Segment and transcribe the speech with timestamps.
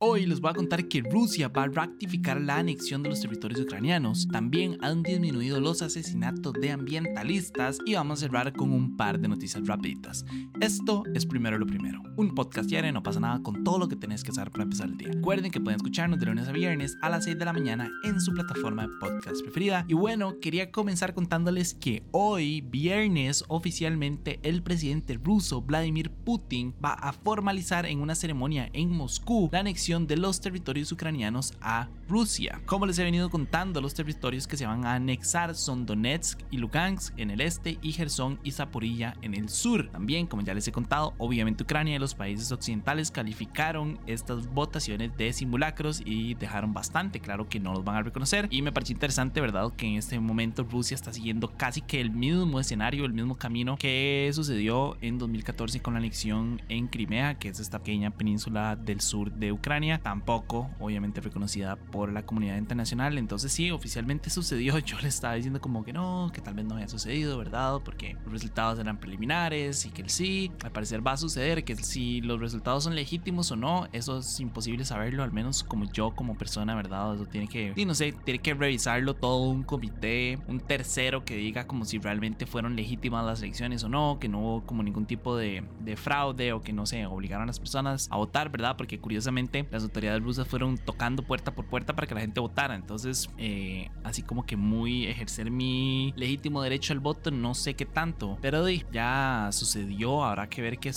[0.00, 3.62] Hoy les voy a contar que Rusia va a ratificar la anexión de los territorios
[3.62, 4.28] ucranianos.
[4.28, 9.26] También han disminuido los asesinatos de ambientalistas y vamos a cerrar con un par de
[9.26, 10.24] noticias rapiditas.
[10.60, 12.00] Esto es primero lo primero.
[12.16, 14.88] Un podcast diario no pasa nada con todo lo que tenés que saber para empezar
[14.88, 15.08] el día.
[15.14, 18.20] Recuerden que pueden escucharnos de lunes a viernes a las 6 de la mañana en
[18.20, 19.84] su plataforma de podcast preferida.
[19.88, 26.92] Y bueno, quería comenzar contándoles que hoy, viernes, oficialmente el presidente ruso Vladimir Putin va
[26.92, 32.60] a formalizar en una ceremonia en Moscú la anexión de los territorios ucranianos a Rusia.
[32.66, 36.58] Como les he venido contando, los territorios que se van a anexar son Donetsk y
[36.58, 39.88] Lugansk en el este y Gerson y Zaporilla en el sur.
[39.90, 45.16] También, como ya les he contado, obviamente Ucrania y los países occidentales calificaron estas votaciones
[45.16, 48.46] de simulacros y dejaron bastante claro que no los van a reconocer.
[48.50, 52.10] Y me parece interesante, ¿verdad?, que en este momento Rusia está siguiendo casi que el
[52.10, 57.48] mismo escenario, el mismo camino que sucedió en 2014 con la anexión en Crimea, que
[57.48, 63.16] es esta pequeña península del sur de Ucrania tampoco obviamente reconocida por la comunidad internacional.
[63.16, 64.78] Entonces sí, oficialmente sucedió.
[64.88, 67.80] Yo le estaba diciendo como que no, que tal vez no había sucedido, ¿verdad?
[67.84, 72.20] Porque los resultados eran preliminares y que sí, al parecer va a suceder, que si
[72.20, 76.36] los resultados son legítimos o no, eso es imposible saberlo, al menos como yo como
[76.36, 77.14] persona, ¿verdad?
[77.14, 81.36] Eso tiene que, sí, no sé, tiene que revisarlo todo un comité, un tercero que
[81.36, 85.06] diga como si realmente fueron legítimas las elecciones o no, que no hubo como ningún
[85.06, 88.76] tipo de, de fraude o que no sé, obligaron a las personas a votar, ¿verdad?
[88.76, 92.74] Porque curiosamente las autoridades rusas fueron tocando puerta por puerta para que la gente votara.
[92.74, 97.86] Entonces, eh, así como que muy ejercer mi legítimo derecho al voto, no sé qué
[97.86, 98.38] tanto.
[98.40, 100.92] Pero ya sucedió, habrá que ver qué,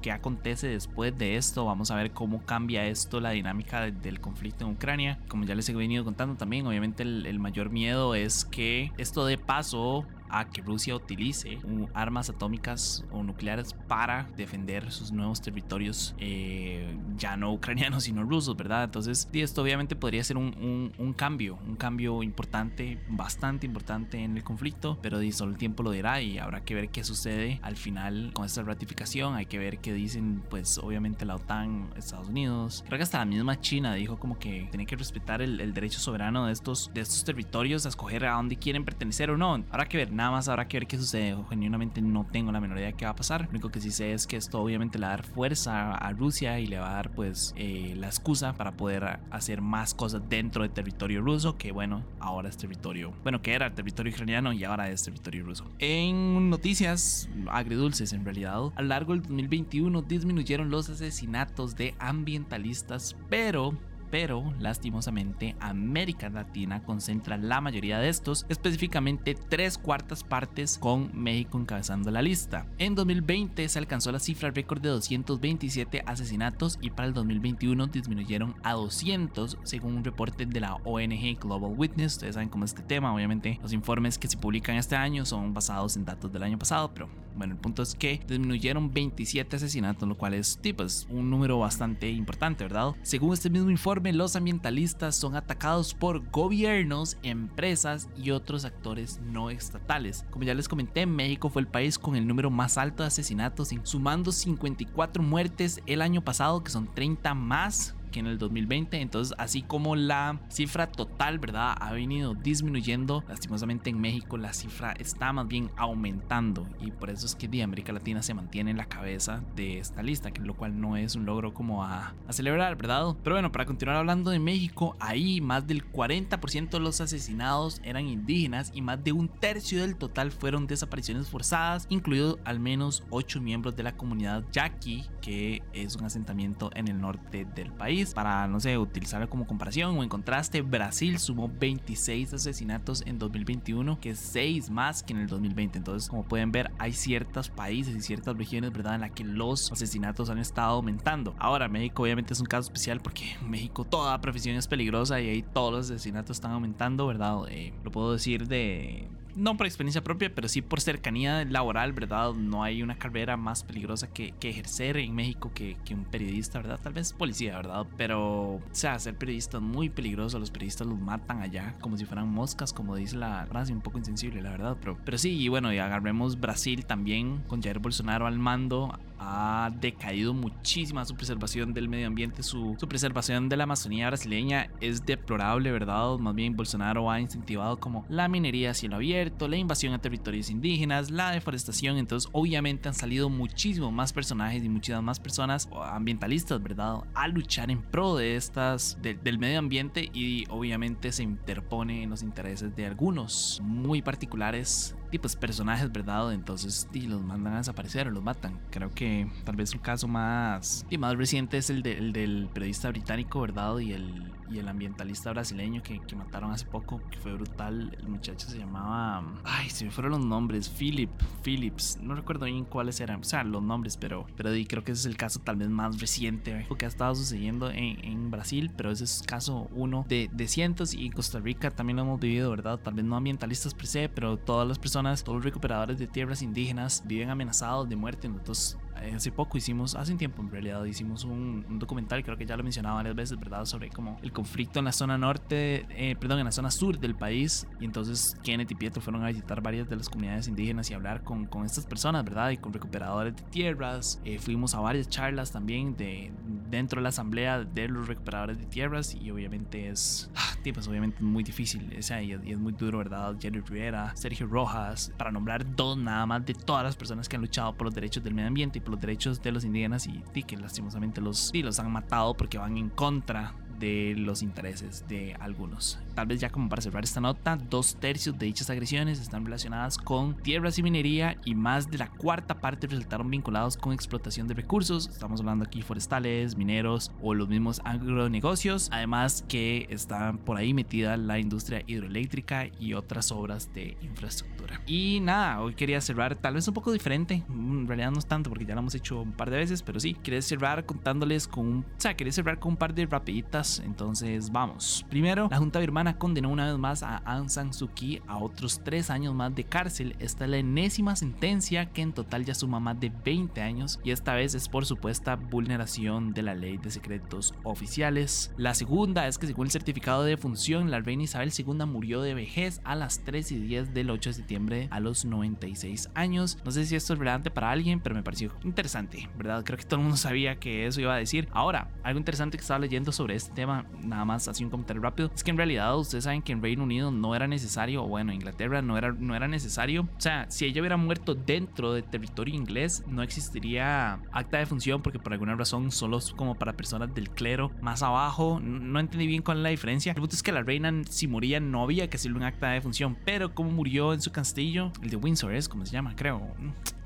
[0.00, 1.64] qué acontece después de esto.
[1.64, 5.18] Vamos a ver cómo cambia esto la dinámica del conflicto en Ucrania.
[5.28, 9.38] Como ya les he venido contando también, obviamente el mayor miedo es que esto de
[9.38, 11.58] paso a que Rusia utilice
[11.94, 18.56] armas atómicas o nucleares para defender sus nuevos territorios, eh, ya no ucranianos, sino rusos,
[18.56, 18.84] ¿verdad?
[18.84, 24.42] Entonces, esto obviamente podría ser un, un, cambio, un cambio importante, bastante importante en el
[24.42, 28.30] conflicto, pero solo el tiempo lo dirá y habrá que ver qué sucede al final
[28.32, 29.34] con esta ratificación.
[29.34, 32.84] Hay que ver qué dicen, pues obviamente la OTAN, Estados Unidos.
[32.86, 36.00] Creo que hasta la misma China dijo como que tiene que respetar el, el derecho
[36.00, 39.64] soberano de estos, de estos territorios a escoger a dónde quieren pertenecer o no.
[39.70, 41.36] Habrá que ver, nada más habrá que ver qué sucede.
[41.48, 43.42] Genuinamente no tengo la menor idea de qué va a pasar.
[43.42, 46.12] Lo único que sí sé es que esto obviamente le va a dar fuerza a
[46.12, 50.22] Rusia y le va a dar pues eh, la excusa para poder hacer más cosas
[50.28, 54.62] dentro del territorio ruso que bueno, ahora es territorio, bueno, que era territorio ucraniano y
[54.62, 55.64] ahora es territorio ruso.
[55.80, 63.16] En noticias agridulces en realidad, a lo largo del 2021 disminuyeron los asesinatos de ambientalistas,
[63.28, 63.76] pero
[64.12, 71.58] pero lastimosamente América Latina concentra la mayoría de estos, específicamente tres cuartas partes con México
[71.58, 72.66] encabezando la lista.
[72.76, 78.54] En 2020 se alcanzó la cifra récord de 227 asesinatos y para el 2021 disminuyeron
[78.62, 82.16] a 200 según un reporte de la ONG Global Witness.
[82.16, 85.54] Ustedes saben cómo es este tema, obviamente los informes que se publican este año son
[85.54, 90.08] basados en datos del año pasado, pero bueno, el punto es que disminuyeron 27 asesinatos,
[90.08, 92.94] lo cual es pues, un número bastante importante, ¿verdad?
[93.02, 99.50] Según este mismo informe, los ambientalistas son atacados por gobiernos, empresas y otros actores no
[99.50, 100.24] estatales.
[100.30, 103.70] Como ya les comenté, México fue el país con el número más alto de asesinatos,
[103.82, 109.00] sumando 54 muertes el año pasado, que son 30 más que en el 2020.
[109.00, 111.74] Entonces, así como la cifra total, ¿verdad?
[111.80, 117.26] Ha venido disminuyendo, lastimosamente en México la cifra está más bien aumentando y por eso
[117.26, 120.54] es que de América Latina se mantiene en la cabeza de esta lista, que lo
[120.54, 123.14] cual no es un logro como a, celebrar, ¿verdad?
[123.22, 128.06] Pero bueno, para continuar hablando de México, ahí más del 40% de los asesinados eran
[128.06, 133.40] indígenas y más de un tercio del total fueron desapariciones forzadas, incluido al menos 8
[133.40, 138.46] miembros de la comunidad yaqui, que es un asentamiento en el norte del país para,
[138.48, 144.10] no sé, utilizarlo como comparación o en contraste, Brasil sumó 26 asesinatos en 2021, que
[144.10, 145.78] es 6 más que en el 2020.
[145.78, 149.70] Entonces, como pueden ver, hay ciertos países y ciertas regiones, ¿verdad?, en las que los
[149.72, 151.34] asesinatos han estado aumentando.
[151.38, 155.28] Ahora, México obviamente es un caso especial porque en México toda profesión es peligrosa y
[155.28, 157.38] ahí todos los asesinatos están aumentando, ¿verdad?
[157.48, 162.34] Eh, lo puedo decir de no por experiencia propia, pero sí por cercanía laboral, ¿verdad?
[162.34, 166.80] No hay una carrera más peligrosa que, ejercer en México que, un periodista, ¿verdad?
[166.82, 167.86] Tal vez policía, ¿verdad?
[167.96, 170.38] Pero, o sea, ser periodista es muy peligroso.
[170.38, 173.98] Los periodistas los matan allá como si fueran moscas, como dice la frase, un poco
[173.98, 174.76] insensible, la verdad.
[174.80, 179.70] Pero, pero sí, y bueno, y agarremos Brasil también, con Jair Bolsonaro al mando ha
[179.70, 185.06] decaído muchísimo su preservación del medio ambiente, su, su preservación de la Amazonía brasileña es
[185.06, 186.18] deplorable, ¿verdad?
[186.18, 190.50] Más bien Bolsonaro ha incentivado como la minería a cielo abierto, la invasión a territorios
[190.50, 196.62] indígenas, la deforestación, entonces obviamente han salido muchísimos más personajes y muchísimas más personas ambientalistas,
[196.62, 196.96] ¿verdad?
[197.14, 202.22] A luchar en pro de estas, del medio ambiente y obviamente se interpone en los
[202.22, 206.32] intereses de algunos muy particulares pues personajes, ¿verdad?
[206.32, 208.60] Entonces y los mandan a desaparecer o los matan.
[208.70, 209.11] Creo que
[209.44, 213.78] tal vez un caso más, y más reciente es el, el del periodista británico, ¿verdad?
[213.78, 217.96] Y el, y el ambientalista brasileño que, que, mataron hace poco, que fue brutal.
[217.98, 219.24] El muchacho se llamaba.
[219.44, 220.68] Ay, se me fueron los nombres.
[220.68, 221.10] Philip,
[221.42, 221.98] Phillips.
[222.00, 223.20] No recuerdo bien cuáles eran.
[223.20, 226.00] O sea, los nombres, pero, pero creo que ese es el caso tal vez más
[226.00, 228.70] reciente que ha estado sucediendo en, en Brasil.
[228.76, 230.94] Pero ese es caso uno de, de cientos.
[230.94, 232.78] Y en Costa Rica también lo hemos vivido, ¿verdad?
[232.78, 236.42] Tal vez no ambientalistas per se, pero todas las personas, todos los recuperadores de tierras
[236.42, 238.26] indígenas viven amenazados de muerte.
[238.26, 242.46] Entonces, eh, hace poco hicimos, hace un tiempo en realidad, hicimos un, documental, creo que
[242.46, 243.64] ya lo mencionaba varias veces, ¿verdad?
[243.64, 247.14] Sobre como el conflicto en la zona norte, eh, perdón, en la zona sur del
[247.14, 247.68] país.
[247.78, 251.22] Y entonces Kenneth y Pietro fueron a visitar varias de las comunidades indígenas y hablar
[251.22, 252.50] con, con estas personas, ¿verdad?
[252.50, 254.20] Y con recuperadores de tierras.
[254.24, 256.32] Eh, fuimos a varias charlas también de,
[256.70, 261.22] dentro de la asamblea de los recuperadores de tierras y obviamente es, ah, pues obviamente
[261.22, 263.36] muy difícil, o sea, y, es muy duro, ¿verdad?
[263.40, 267.42] Jerry Rivera, Sergio Rojas, para nombrar dos nada más de todas las personas que han
[267.42, 270.42] luchado por los derechos del medio ambiente y por los derechos de los indígenas y,
[270.42, 275.34] que lastimosamente los, sí, los han matado porque van en contra de los intereses de
[275.40, 275.98] algunos.
[276.14, 279.98] Tal vez ya como para cerrar esta nota, dos tercios de dichas agresiones están relacionadas
[279.98, 284.54] con tierras y minería y más de la cuarta parte resultaron vinculados con explotación de
[284.54, 285.08] recursos.
[285.08, 288.88] Estamos hablando aquí forestales, mineros o los mismos agronegocios.
[288.92, 294.80] Además que está por ahí metida la industria hidroeléctrica y otras obras de infraestructura.
[294.86, 297.42] Y nada, hoy quería cerrar tal vez un poco diferente.
[297.48, 299.98] En realidad no es tanto porque ya lo hemos hecho un par de veces, pero
[299.98, 301.78] sí, quería cerrar contándoles con un...
[301.80, 305.04] O sea, quería cerrar con un par de rapiditas entonces vamos.
[305.08, 308.80] Primero, la Junta birmana condenó una vez más a Aung San Suu Kyi a otros
[308.84, 310.16] tres años más de cárcel.
[310.18, 314.10] Esta es la enésima sentencia que en total ya suma más de 20 años y
[314.10, 318.52] esta vez es por supuesta vulneración de la ley de secretos oficiales.
[318.56, 322.34] La segunda es que según el certificado de función, la reina Isabel II murió de
[322.34, 326.58] vejez a las 3 y 10 del 8 de septiembre a los 96 años.
[326.64, 329.64] No sé si esto es relevante para alguien, pero me pareció interesante, ¿verdad?
[329.64, 331.48] Creo que todo el mundo sabía que eso iba a decir.
[331.52, 335.30] Ahora, algo interesante que estaba leyendo sobre este tema, nada más así un comentario rápido,
[335.34, 338.32] es que en realidad ustedes saben que en Reino Unido no era necesario, o bueno,
[338.32, 342.54] Inglaterra no era, no era necesario, o sea, si ella hubiera muerto dentro del territorio
[342.54, 347.14] inglés, no existiría acta de función porque por alguna razón solo es como para personas
[347.14, 350.12] del clero más abajo, no entendí bien cuál es la diferencia.
[350.12, 352.80] El punto es que la reina si moría no había que hacerle un acta de
[352.80, 356.42] función, pero como murió en su castillo, el de Windsor es como se llama, creo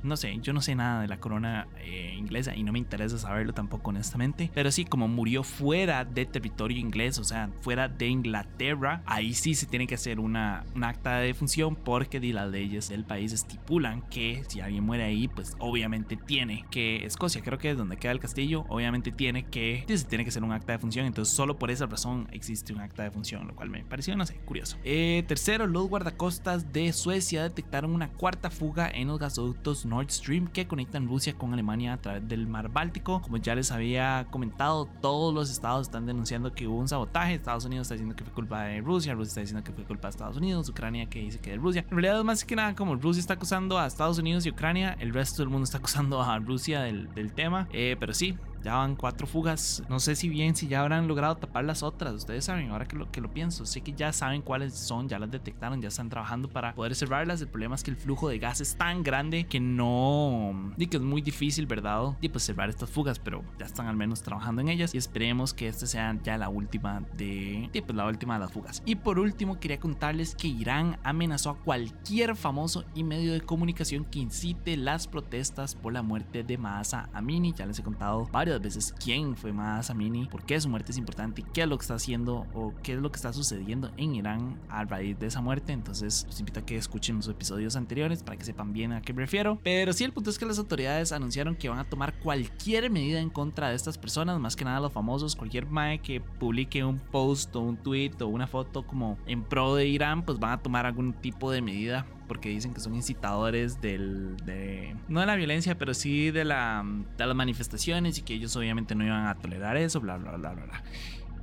[0.03, 3.19] no sé, yo no sé nada de la corona eh, inglesa y no me interesa
[3.19, 8.09] saberlo tampoco honestamente, pero sí, como murió fuera de territorio inglés, o sea, fuera de
[8.09, 13.05] Inglaterra, ahí sí se tiene que hacer una, acta de defunción porque las leyes del
[13.05, 17.79] país estipulan que si alguien muere ahí, pues obviamente tiene que, Escocia creo que es
[17.79, 21.07] donde queda el castillo, obviamente tiene que, se tiene que hacer un acta de función,
[21.07, 24.27] entonces solo por esa razón existe un acta de función, lo cual me pareció, no
[24.27, 24.77] sé, curioso.
[24.85, 30.47] Eh, tercero, los guardacostas de Suecia detectaron una cuarta fuga en los gasoductos Nord Stream
[30.49, 33.21] que conectan Rusia con Alemania a través del mar Báltico.
[33.23, 37.35] Como ya les había comentado, todos los estados están denunciando que hubo un sabotaje.
[37.35, 40.09] Estados Unidos está diciendo que fue culpa de Rusia, Rusia está diciendo que fue culpa
[40.09, 41.85] de Estados Unidos, Ucrania que dice que es Rusia.
[41.91, 45.13] En realidad, más que nada, como Rusia está acusando a Estados Unidos y Ucrania, el
[45.13, 47.69] resto del mundo está acusando a Rusia del, del tema.
[47.73, 48.37] Eh, pero sí,
[48.67, 49.85] ya van cuatro fugas.
[49.89, 52.15] No sé si bien si ya habrán logrado tapar las otras.
[52.15, 55.81] Ustedes saben, ahora que lo, pienso, sé que ya saben cuáles son, ya las detectaron,
[55.81, 57.41] ya están trabajando para poder cerrarlas.
[57.41, 60.73] El problema es que el flujo de gas es tan grande que no.
[60.77, 62.17] Y que es muy difícil, ¿verdad?
[62.21, 64.93] Y pues cerrar estas fugas, pero ya están al menos trabajando en ellas.
[64.97, 67.71] Y esperemos que esta sea ya la última de.
[67.73, 68.83] Y pues la última de las fugas.
[68.85, 74.05] Y por último, quería contarles que Irán amenazó a cualquier famoso y medio de comunicación
[74.07, 77.53] que incite las protestas por la muerte de Mahsa Amini.
[77.53, 80.99] Ya les he contado varios veces quién fue más Amini, por qué su muerte es
[80.99, 84.15] importante, qué es lo que está haciendo o qué es lo que está sucediendo en
[84.15, 85.73] Irán a raíz de esa muerte.
[85.73, 89.13] Entonces, los invito a que escuchen los episodios anteriores para que sepan bien a qué
[89.13, 89.59] me refiero.
[89.63, 93.21] Pero sí, el punto es que las autoridades anunciaron que van a tomar cualquier medida
[93.21, 96.99] en contra de estas personas, más que nada los famosos, cualquier mae que publique un
[96.99, 100.63] post o un tweet o una foto como en pro de Irán, pues van a
[100.63, 105.37] tomar algún tipo de medida porque dicen que son incitadores del, de, no de la
[105.37, 106.85] violencia, pero sí de, la,
[107.17, 110.53] de las manifestaciones y que ellos obviamente no iban a tolerar eso, bla, bla, bla,
[110.53, 110.85] bla, bla.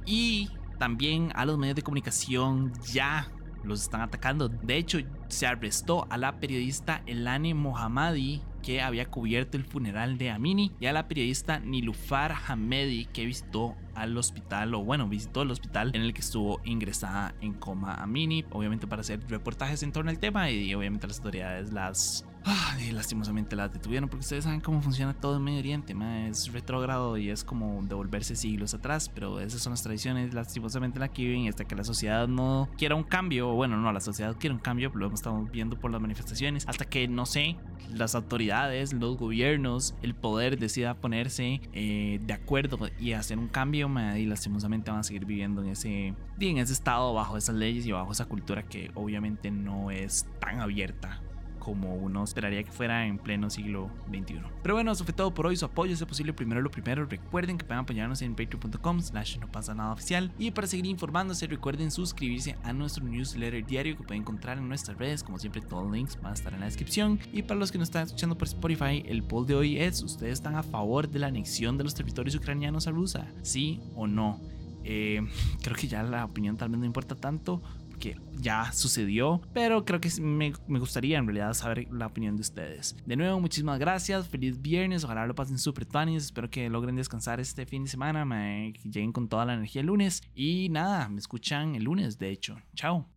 [0.05, 3.27] Y también a los medios de comunicación ya
[3.63, 4.49] los están atacando.
[4.49, 10.31] De hecho, se arrestó a la periodista Elane Mohammadi que había cubierto el funeral de
[10.31, 15.51] Amini, y a la periodista Nilufar Hamedi, que visitó al hospital, o bueno, visitó el
[15.51, 20.09] hospital en el que estuvo ingresada en coma Amini, obviamente para hacer reportajes en torno
[20.09, 24.59] al tema, y obviamente las autoridades las Ah, y lastimosamente la detuvieron porque ustedes saben
[24.59, 25.95] cómo funciona todo en Medio Oriente,
[26.27, 31.07] es retrógrado y es como devolverse siglos atrás, pero esas son las tradiciones lastimosamente la
[31.07, 34.35] que viven y hasta que la sociedad no quiera un cambio, bueno, no, la sociedad
[34.37, 37.55] quiere un cambio, lo hemos estado viendo por las manifestaciones, hasta que, no sé,
[37.89, 43.89] las autoridades, los gobiernos, el poder decida ponerse eh, de acuerdo y hacer un cambio,
[44.17, 47.91] y lastimosamente van a seguir viviendo en ese, en ese estado, bajo esas leyes y
[47.91, 51.21] bajo esa cultura que obviamente no es tan abierta
[51.63, 54.41] como uno esperaría que fuera en pleno siglo XXI.
[54.61, 55.55] Pero bueno, eso fue todo por hoy.
[55.55, 57.05] Su apoyo es posible primero lo primero.
[57.05, 60.31] Recuerden que pueden apoyarnos en patreon.com slash no pasa nada oficial.
[60.37, 64.97] Y para seguir informándose, recuerden suscribirse a nuestro newsletter diario que pueden encontrar en nuestras
[64.97, 65.23] redes.
[65.23, 67.19] Como siempre, todos los links van a estar en la descripción.
[67.31, 70.33] Y para los que nos están escuchando por Spotify, el poll de hoy es: ¿Ustedes
[70.33, 73.31] están a favor de la anexión de los territorios ucranianos a Rusia?
[73.41, 74.41] ¿Sí o no?
[74.83, 75.21] Eh,
[75.61, 77.61] creo que ya la opinión tal vez no importa tanto
[78.03, 82.97] que ya sucedió, pero creo que me, gustaría en realidad saber la opinión de ustedes.
[83.05, 87.39] De nuevo, muchísimas gracias, feliz viernes, ojalá lo pasen súper tuanis, espero que logren descansar
[87.39, 91.19] este fin de semana, me lleguen con toda la energía el lunes y nada, me
[91.19, 92.57] escuchan el lunes, de hecho.
[92.75, 93.12] Chao.